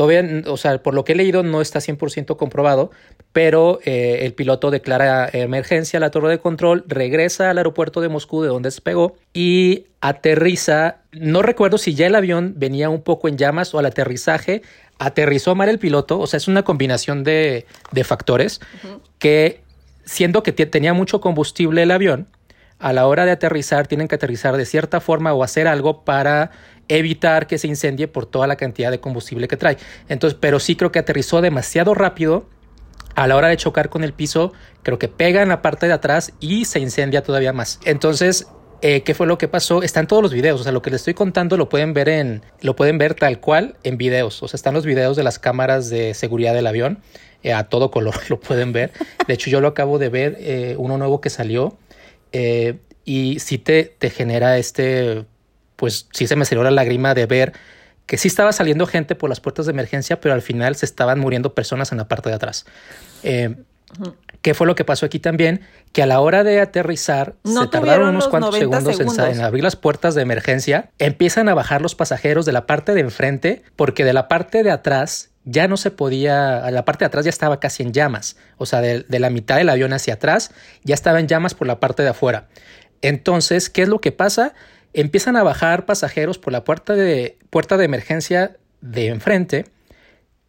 [0.00, 2.90] Todavía, o sea, por lo que he leído no está 100% comprobado,
[3.34, 8.08] pero eh, el piloto declara emergencia a la torre de control, regresa al aeropuerto de
[8.08, 11.02] Moscú de donde despegó y aterriza.
[11.12, 14.62] No recuerdo si ya el avión venía un poco en llamas o al aterrizaje
[14.98, 17.66] aterrizó mal el piloto, o sea, es una combinación de,
[18.02, 18.62] factores
[19.18, 19.60] que
[20.06, 22.26] siendo que tenía mucho combustible el avión,
[22.78, 26.52] a la hora de aterrizar tienen que aterrizar de cierta forma o hacer algo para
[26.90, 29.78] evitar que se incendie por toda la cantidad de combustible que trae.
[30.08, 32.46] Entonces, pero sí creo que aterrizó demasiado rápido.
[33.16, 35.92] A la hora de chocar con el piso, creo que pega en la parte de
[35.92, 37.80] atrás y se incendia todavía más.
[37.84, 38.46] Entonces,
[38.82, 39.82] eh, ¿qué fue lo que pasó?
[39.82, 42.42] Están todos los videos, o sea, lo que les estoy contando lo pueden ver en,
[42.62, 45.90] lo pueden ver tal cual en videos, o sea, están los videos de las cámaras
[45.90, 47.00] de seguridad del avión,
[47.42, 48.92] eh, a todo color lo pueden ver.
[49.26, 51.76] De hecho, yo lo acabo de ver, eh, uno nuevo que salió,
[53.04, 55.24] y sí te, te genera este,
[55.80, 57.54] pues sí se me salió la lágrima de ver
[58.04, 61.18] que sí estaba saliendo gente por las puertas de emergencia, pero al final se estaban
[61.18, 62.66] muriendo personas en la parte de atrás.
[64.42, 65.62] ¿Qué fue lo que pasó aquí también?
[65.92, 70.14] Que a la hora de aterrizar se tardaron unos cuantos segundos, En, abrir las puertas
[70.14, 70.90] de emergencia.
[70.98, 74.70] Empiezan a bajar los pasajeros de la parte de enfrente porque de la parte de
[74.70, 78.36] atrás ya no se podía, la parte de atrás ya estaba casi en llamas.
[78.58, 80.52] O sea, de, de la mitad del avión hacia atrás
[80.84, 82.48] ya estaba en llamas por la parte de afuera.
[83.00, 84.52] Entonces, ¿qué es lo que pasa?
[84.92, 89.66] Empiezan a bajar pasajeros por la puerta de, puerta de emergencia de enfrente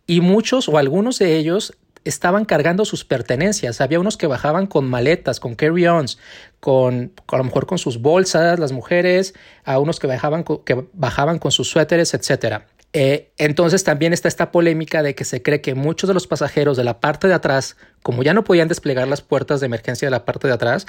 [0.07, 3.81] y muchos o algunos de ellos estaban cargando sus pertenencias.
[3.81, 6.17] Había unos que bajaban con maletas, con carry-ons,
[6.59, 11.37] con, a lo mejor con sus bolsas, las mujeres, a unos que bajaban, que bajaban
[11.39, 12.63] con sus suéteres, etc.
[12.93, 16.75] Eh, entonces también está esta polémica de que se cree que muchos de los pasajeros
[16.75, 20.11] de la parte de atrás, como ya no podían desplegar las puertas de emergencia de
[20.11, 20.87] la parte de atrás,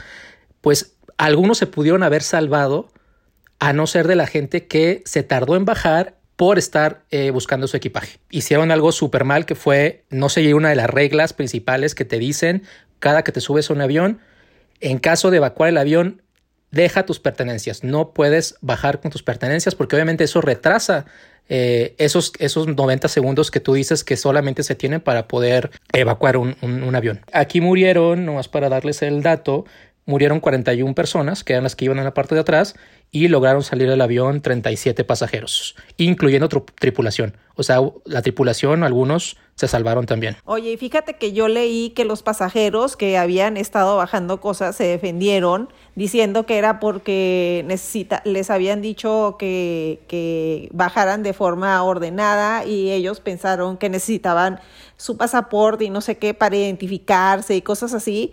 [0.61, 2.91] pues algunos se pudieron haber salvado
[3.63, 7.69] a no ser de la gente que se tardó en bajar por estar eh, buscando
[7.69, 8.19] su equipaje.
[8.29, 12.19] Hicieron algo súper mal que fue no seguir una de las reglas principales que te
[12.19, 12.65] dicen
[12.99, 14.19] cada que te subes a un avión.
[14.81, 16.23] En caso de evacuar el avión,
[16.73, 17.85] deja tus pertenencias.
[17.85, 21.07] No puedes bajar con tus pertenencias porque obviamente eso retrasa
[21.49, 26.37] eh, esos, esos 90 segundos que tú dices que solamente se tienen para poder evacuar
[26.37, 27.21] un, un avión.
[27.33, 29.67] Aquí murieron, nomás para darles el dato,
[30.05, 32.75] murieron 41 personas, que eran las que iban en la parte de atrás,
[33.11, 37.37] y lograron salir del avión 37 pasajeros, incluyendo tripulación.
[37.55, 40.37] O sea, la tripulación, algunos se salvaron también.
[40.47, 44.85] Oye, y fíjate que yo leí que los pasajeros que habían estado bajando cosas se
[44.85, 52.65] defendieron diciendo que era porque necesita, les habían dicho que, que bajaran de forma ordenada
[52.65, 54.59] y ellos pensaron que necesitaban
[54.97, 58.33] su pasaporte y no sé qué para identificarse y cosas así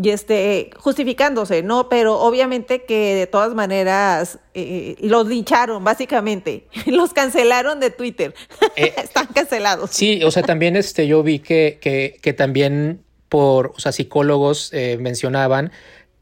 [0.00, 1.88] y este, justificándose, ¿no?
[1.88, 6.66] Pero obviamente que de todas maneras eh, los lincharon, básicamente.
[6.86, 8.34] Los cancelaron de Twitter.
[8.76, 9.90] Eh, Están cancelados.
[9.90, 14.70] Sí, o sea, también este, yo vi que, que, que también por, o sea, psicólogos
[14.72, 15.72] eh, mencionaban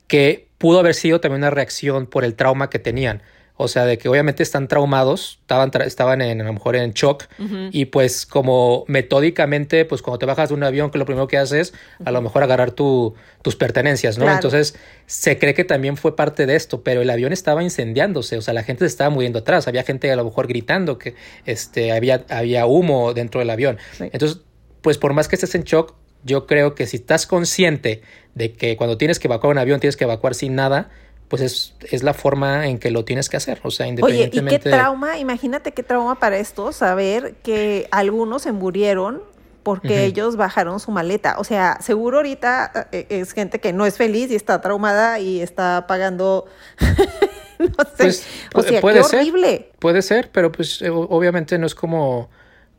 [0.06, 3.22] que pudo haber sido también una reacción por el trauma que tenían.
[3.56, 7.24] O sea, de que obviamente están traumados, estaban, estaban en, a lo mejor en shock
[7.70, 11.38] y pues como metódicamente, pues cuando te bajas de un avión, que lo primero que
[11.38, 14.30] haces, a lo mejor agarrar tu, tus pertenencias, ¿no?
[14.30, 14.74] Entonces
[15.06, 18.54] se cree que también fue parte de esto, pero el avión estaba incendiándose, o sea,
[18.54, 22.24] la gente se estaba muriendo atrás, había gente a lo mejor gritando que este, había,
[22.30, 23.78] había humo dentro del avión.
[24.00, 24.40] Entonces,
[24.80, 28.02] pues por más que estés en shock, yo creo que si estás consciente
[28.34, 30.90] de que cuando tienes que evacuar un avión tienes que evacuar sin nada,
[31.32, 33.58] pues es, es, la forma en que lo tienes que hacer.
[33.62, 34.50] O sea, independientemente.
[34.50, 35.16] Oye, ¿y qué trauma?
[35.16, 39.22] Imagínate qué trauma para esto saber que algunos se murieron
[39.62, 41.36] porque ellos bajaron su maleta.
[41.38, 45.40] O sea, seguro ahorita eh, es gente que no es feliz y está traumada y
[45.40, 46.44] está pagando.
[47.58, 47.96] no sé.
[47.96, 49.70] Pues, o sea, puede ser, horrible.
[49.78, 52.28] Puede ser, pero pues eh, obviamente no es como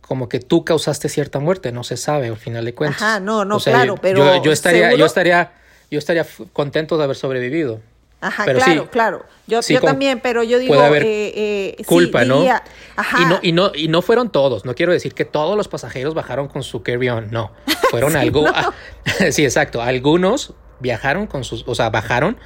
[0.02, 3.02] como que tú causaste cierta muerte, no se sabe al final de cuentas.
[3.02, 5.54] Ajá, no, no, claro, pero yo, estaría, yo estaría,
[5.90, 7.82] yo estaría contento de haber sobrevivido.
[8.24, 9.26] Ajá, claro, claro.
[9.48, 12.42] Yo, yo también, pero yo digo, puede eh, eh, culpa, ¿no?
[12.96, 13.22] Ajá.
[13.22, 14.64] Y no, y no, y no fueron todos.
[14.64, 17.32] No quiero decir que todos los pasajeros bajaron con su carry-on.
[17.32, 17.52] No,
[17.92, 18.46] fueron algo.
[19.32, 19.82] sí, exacto.
[19.82, 22.38] Algunos viajaron con sus, o sea, bajaron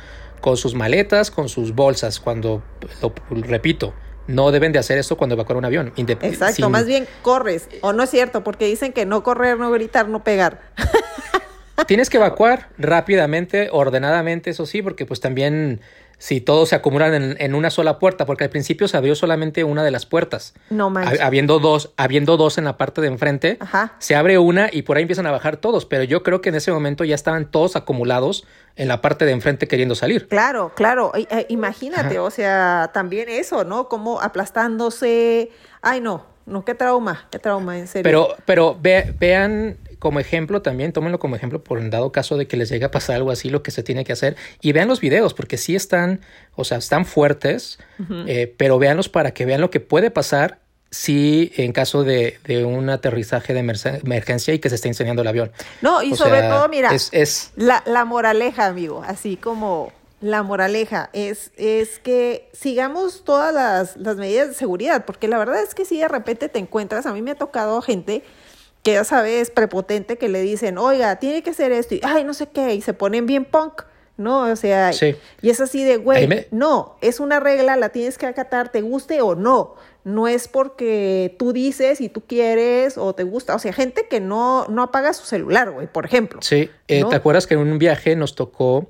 [0.41, 2.19] con sus maletas, con sus bolsas.
[2.19, 2.63] Cuando,
[3.03, 3.93] lo, repito,
[4.25, 5.93] no deben de hacer esto cuando evacuar un avión.
[5.95, 7.69] Exacto, más bien corres.
[7.81, 10.61] O no es cierto, porque dicen que no correr, no gritar, no pegar.
[11.85, 15.81] Tienes que evacuar rápidamente, ordenadamente, eso sí, porque pues también
[16.17, 19.83] si todos se acumulan en, una sola puerta, porque al principio se abrió solamente una
[19.83, 20.55] de las puertas.
[20.71, 21.21] No manches.
[21.21, 23.59] Habiendo dos, habiendo dos en la parte de enfrente,
[23.99, 26.55] se abre una y por ahí empiezan a bajar todos, pero yo creo que en
[26.55, 30.27] ese momento ya estaban todos acumulados en la parte de enfrente queriendo salir.
[30.27, 31.11] Claro, claro.
[31.15, 33.87] Eh, imagínate, o sea, también eso, ¿no?
[33.87, 35.51] Como aplastándose.
[35.81, 38.03] Ay, no no, qué trauma, qué trauma, en serio.
[38.03, 42.55] Pero, pero vean como ejemplo también, tómenlo como ejemplo por en dado caso de que
[42.55, 44.37] les llegue a pasar algo así, lo que se tiene que hacer.
[44.61, 46.21] Y vean los videos, porque sí están,
[46.55, 47.77] o sea, están fuertes,
[48.25, 50.59] eh, pero véanlos para que vean lo que puede pasar
[50.91, 55.27] si en caso de, de un aterrizaje de emergencia y que se esté incendiando el
[55.27, 55.51] avión.
[55.81, 59.91] No, y sobre todo, mira, es, La, la moraleja, amigo, así como
[60.21, 65.61] la moraleja es, es que sigamos todas las, las, medidas de seguridad, porque la verdad
[65.61, 68.23] es que si de repente te encuentras, a mí me ha tocado gente
[68.87, 72.33] que ya sabes, prepotente, que le dicen, oiga, tiene que ser esto, y ay, no
[72.33, 73.81] sé qué, y se ponen bien punk,
[74.15, 74.49] ¿no?
[74.49, 74.91] O sea,
[75.41, 79.19] y es así de, güey, no, es una regla, la tienes que acatar, te guste
[79.19, 79.75] o no.
[80.05, 83.55] No es porque tú dices y tú quieres o te gusta.
[83.55, 86.39] O sea, gente que no, no apaga su celular, güey, por ejemplo.
[86.41, 88.87] Sí, eh, ¿te acuerdas que en un viaje nos tocó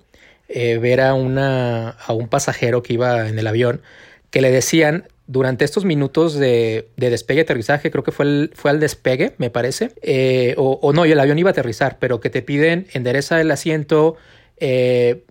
[0.47, 3.81] eh, ver a, una, a un pasajero que iba en el avión
[4.29, 8.79] que le decían durante estos minutos de, despegue y aterrizaje, creo que fue, fue al
[8.79, 12.41] despegue, me parece, eh, o, no, y el avión iba a aterrizar, pero que te
[12.41, 14.15] piden endereza el asiento,
[14.57, 15.25] eh,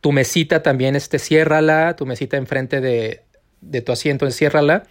[0.00, 3.22] tu mesita también, este, ciérrala, tu mesita enfrente de,
[3.60, 4.84] de tu asiento, enciérrala,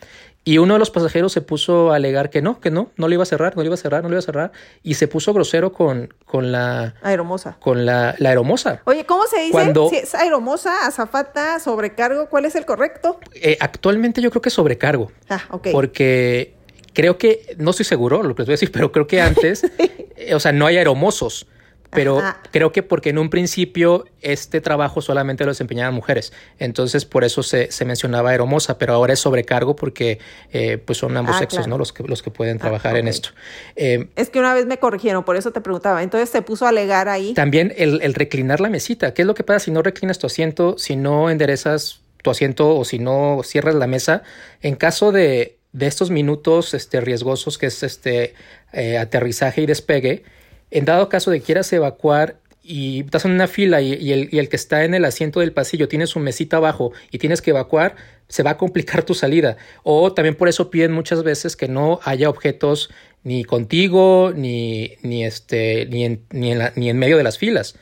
[0.50, 3.14] y uno de los pasajeros se puso a alegar que no, que no, no le
[3.14, 4.52] iba a cerrar, no le iba a cerrar, no le iba a cerrar.
[4.82, 6.96] Y se puso grosero con, con la...
[7.04, 7.58] Aeromosa.
[7.60, 8.82] Con la, la aeromosa.
[8.86, 9.52] Oye, ¿cómo se dice?
[9.52, 13.20] Cuando, si es aeromosa, azafata, sobrecargo, ¿cuál es el correcto?
[13.36, 15.12] Eh, actualmente yo creo que sobrecargo.
[15.30, 15.68] Ah, ok.
[15.72, 16.56] Porque
[16.94, 19.64] creo que, no estoy seguro lo que les voy a decir, pero creo que antes,
[19.78, 21.46] eh, o sea, no hay aeromosos
[21.90, 22.22] pero
[22.52, 27.44] creo que porque en un principio este trabajo solamente lo desempeñaban mujeres, entonces por eso
[27.44, 30.20] se, se mencionaba aeromosa, pero ahora es sobrecargo porque
[30.52, 31.78] eh, pues son ambos ah, sexos, ¿no?
[31.78, 33.30] Los que, los que pueden ah, trabajar en esto.
[33.76, 36.70] Eh, es que una vez me corrigieron, por eso te preguntaba, entonces se puso a
[36.70, 37.34] alegar ahí.
[37.34, 40.28] También el, el reclinar la mesita, ¿qué es lo que pasa si no reclinas tu
[40.28, 44.24] asiento, si no enderezas tu asiento o si no cierras la mesa?
[44.62, 48.34] En caso de, de estos minutos este, riesgosos que es este
[48.74, 50.24] eh, aterrizaje y despegue,
[50.72, 54.84] en dado caso de quieras evacuar y estás en una fila y, el, que está
[54.84, 57.96] en el asiento del pasillo tiene su mesita abajo y tienes que evacuar,
[58.28, 59.58] se va a complicar tu salida.
[59.82, 62.92] O también por eso piden muchas veces que no haya objetos
[63.24, 67.76] ni contigo, ni, ni, este, ni, en, ni, en, ni en medio de las filas.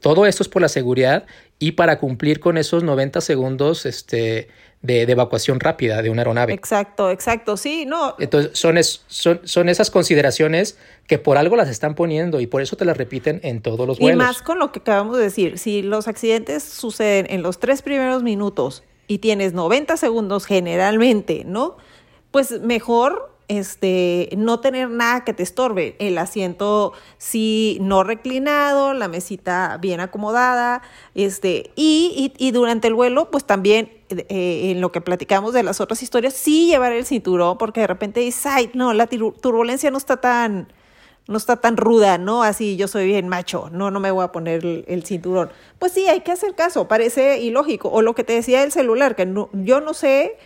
[0.00, 1.26] Todo esto es por la seguridad
[1.58, 4.48] y para cumplir con esos 90 segundos este,
[4.82, 6.52] de, evacuación rápida de una aeronave.
[6.52, 8.14] Exacto, exacto, sí, no.
[8.18, 8.76] Entonces son,
[9.08, 12.96] son, son esas consideraciones que por algo las están poniendo y por eso te las
[12.96, 14.22] repiten en todos los vuelos.
[14.22, 17.82] Y más con lo que acabamos de decir, si los accidentes suceden en los tres
[17.82, 21.76] primeros minutos y tienes 90 segundos generalmente, ¿no?
[22.30, 29.08] Pues mejor este, no tener nada que te estorbe, el asiento sí no reclinado, la
[29.08, 30.82] mesita bien acomodada,
[31.14, 35.80] este, y, y, durante el vuelo, pues también eh, en lo que platicamos de las
[35.80, 39.98] otras historias, sí llevar el cinturón, porque de repente dices, ay, no, la turbulencia no
[39.98, 40.68] está tan,
[41.26, 42.42] no está tan ruda, ¿no?
[42.42, 45.50] Así yo soy bien macho, no, no me voy a poner el, cinturón.
[45.78, 47.90] Pues sí, hay que hacer caso, parece ilógico.
[47.90, 50.36] O lo que te decía el celular, que yo no sé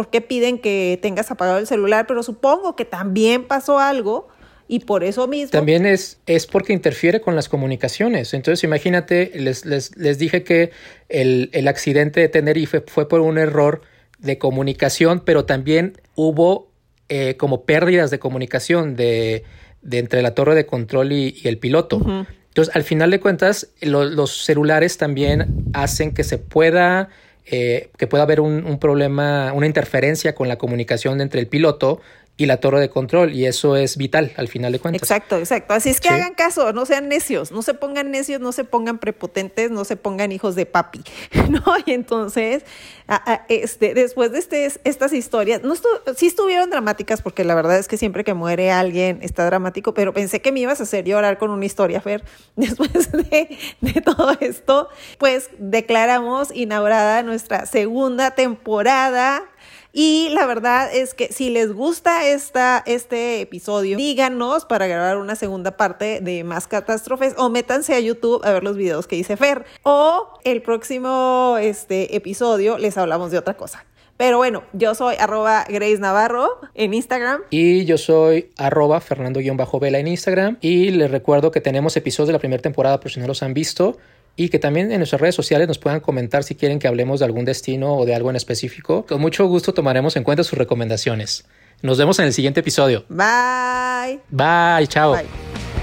[0.00, 4.28] por qué piden que tengas apagado el celular, pero supongo que también pasó algo
[4.66, 5.50] y por eso mismo.
[5.50, 8.32] También es, es porque interfiere con las comunicaciones.
[8.32, 10.70] Entonces, imagínate, les, les, les dije que
[11.10, 13.82] el, el, accidente de Tenerife fue por un error
[14.18, 16.70] de comunicación, pero también hubo
[17.10, 19.44] eh, como pérdidas de comunicación de,
[19.82, 22.00] de, entre la torre de control y, el piloto.
[22.48, 27.10] Entonces, al final de cuentas, los celulares también hacen que se pueda
[27.46, 32.00] eh, que pueda haber un, problema, una interferencia con la comunicación entre el piloto
[32.40, 35.02] y la torre de control y eso es vital al final de cuentas.
[35.02, 35.74] Exacto, exacto.
[35.74, 38.98] Así es que hagan caso, no sean necios, no se pongan necios, no se pongan
[38.98, 41.04] prepotentes, no se pongan hijos de papi,
[41.50, 41.62] ¿no?
[41.84, 42.64] Y entonces,
[43.48, 45.74] este, después de este, estas historias, no
[46.16, 50.14] sí estuvieron dramáticas porque la verdad es que siempre que muere alguien está dramático, pero
[50.14, 52.24] pensé que me ibas a hacer llorar con una historia, Fer,
[52.56, 59.42] después de, de todo esto, pues declaramos inaugurada nuestra segunda temporada
[59.92, 65.34] y la verdad es que si les gusta esta, este episodio, díganos para grabar una
[65.34, 69.36] segunda parte de más catástrofes o métanse a YouTube a ver los videos que hice
[69.36, 69.64] Fer.
[69.82, 73.84] O el próximo este, episodio les hablamos de otra cosa.
[74.16, 77.40] Pero bueno, yo soy arroba Grace Navarro en Instagram.
[77.48, 80.58] Y yo soy arroba Fernando-Vela en Instagram.
[80.60, 83.54] Y les recuerdo que tenemos episodios de la primera temporada por si no los han
[83.54, 83.96] visto
[84.36, 87.26] y que también en nuestras redes sociales nos puedan comentar si quieren que hablemos de
[87.26, 89.06] algún destino o de algo en específico.
[89.06, 91.44] Con mucho gusto tomaremos en cuenta sus recomendaciones.
[91.82, 93.04] Nos vemos en el siguiente episodio.
[93.08, 94.20] Bye.
[94.30, 95.12] Bye, chao.
[95.12, 95.79] Bye.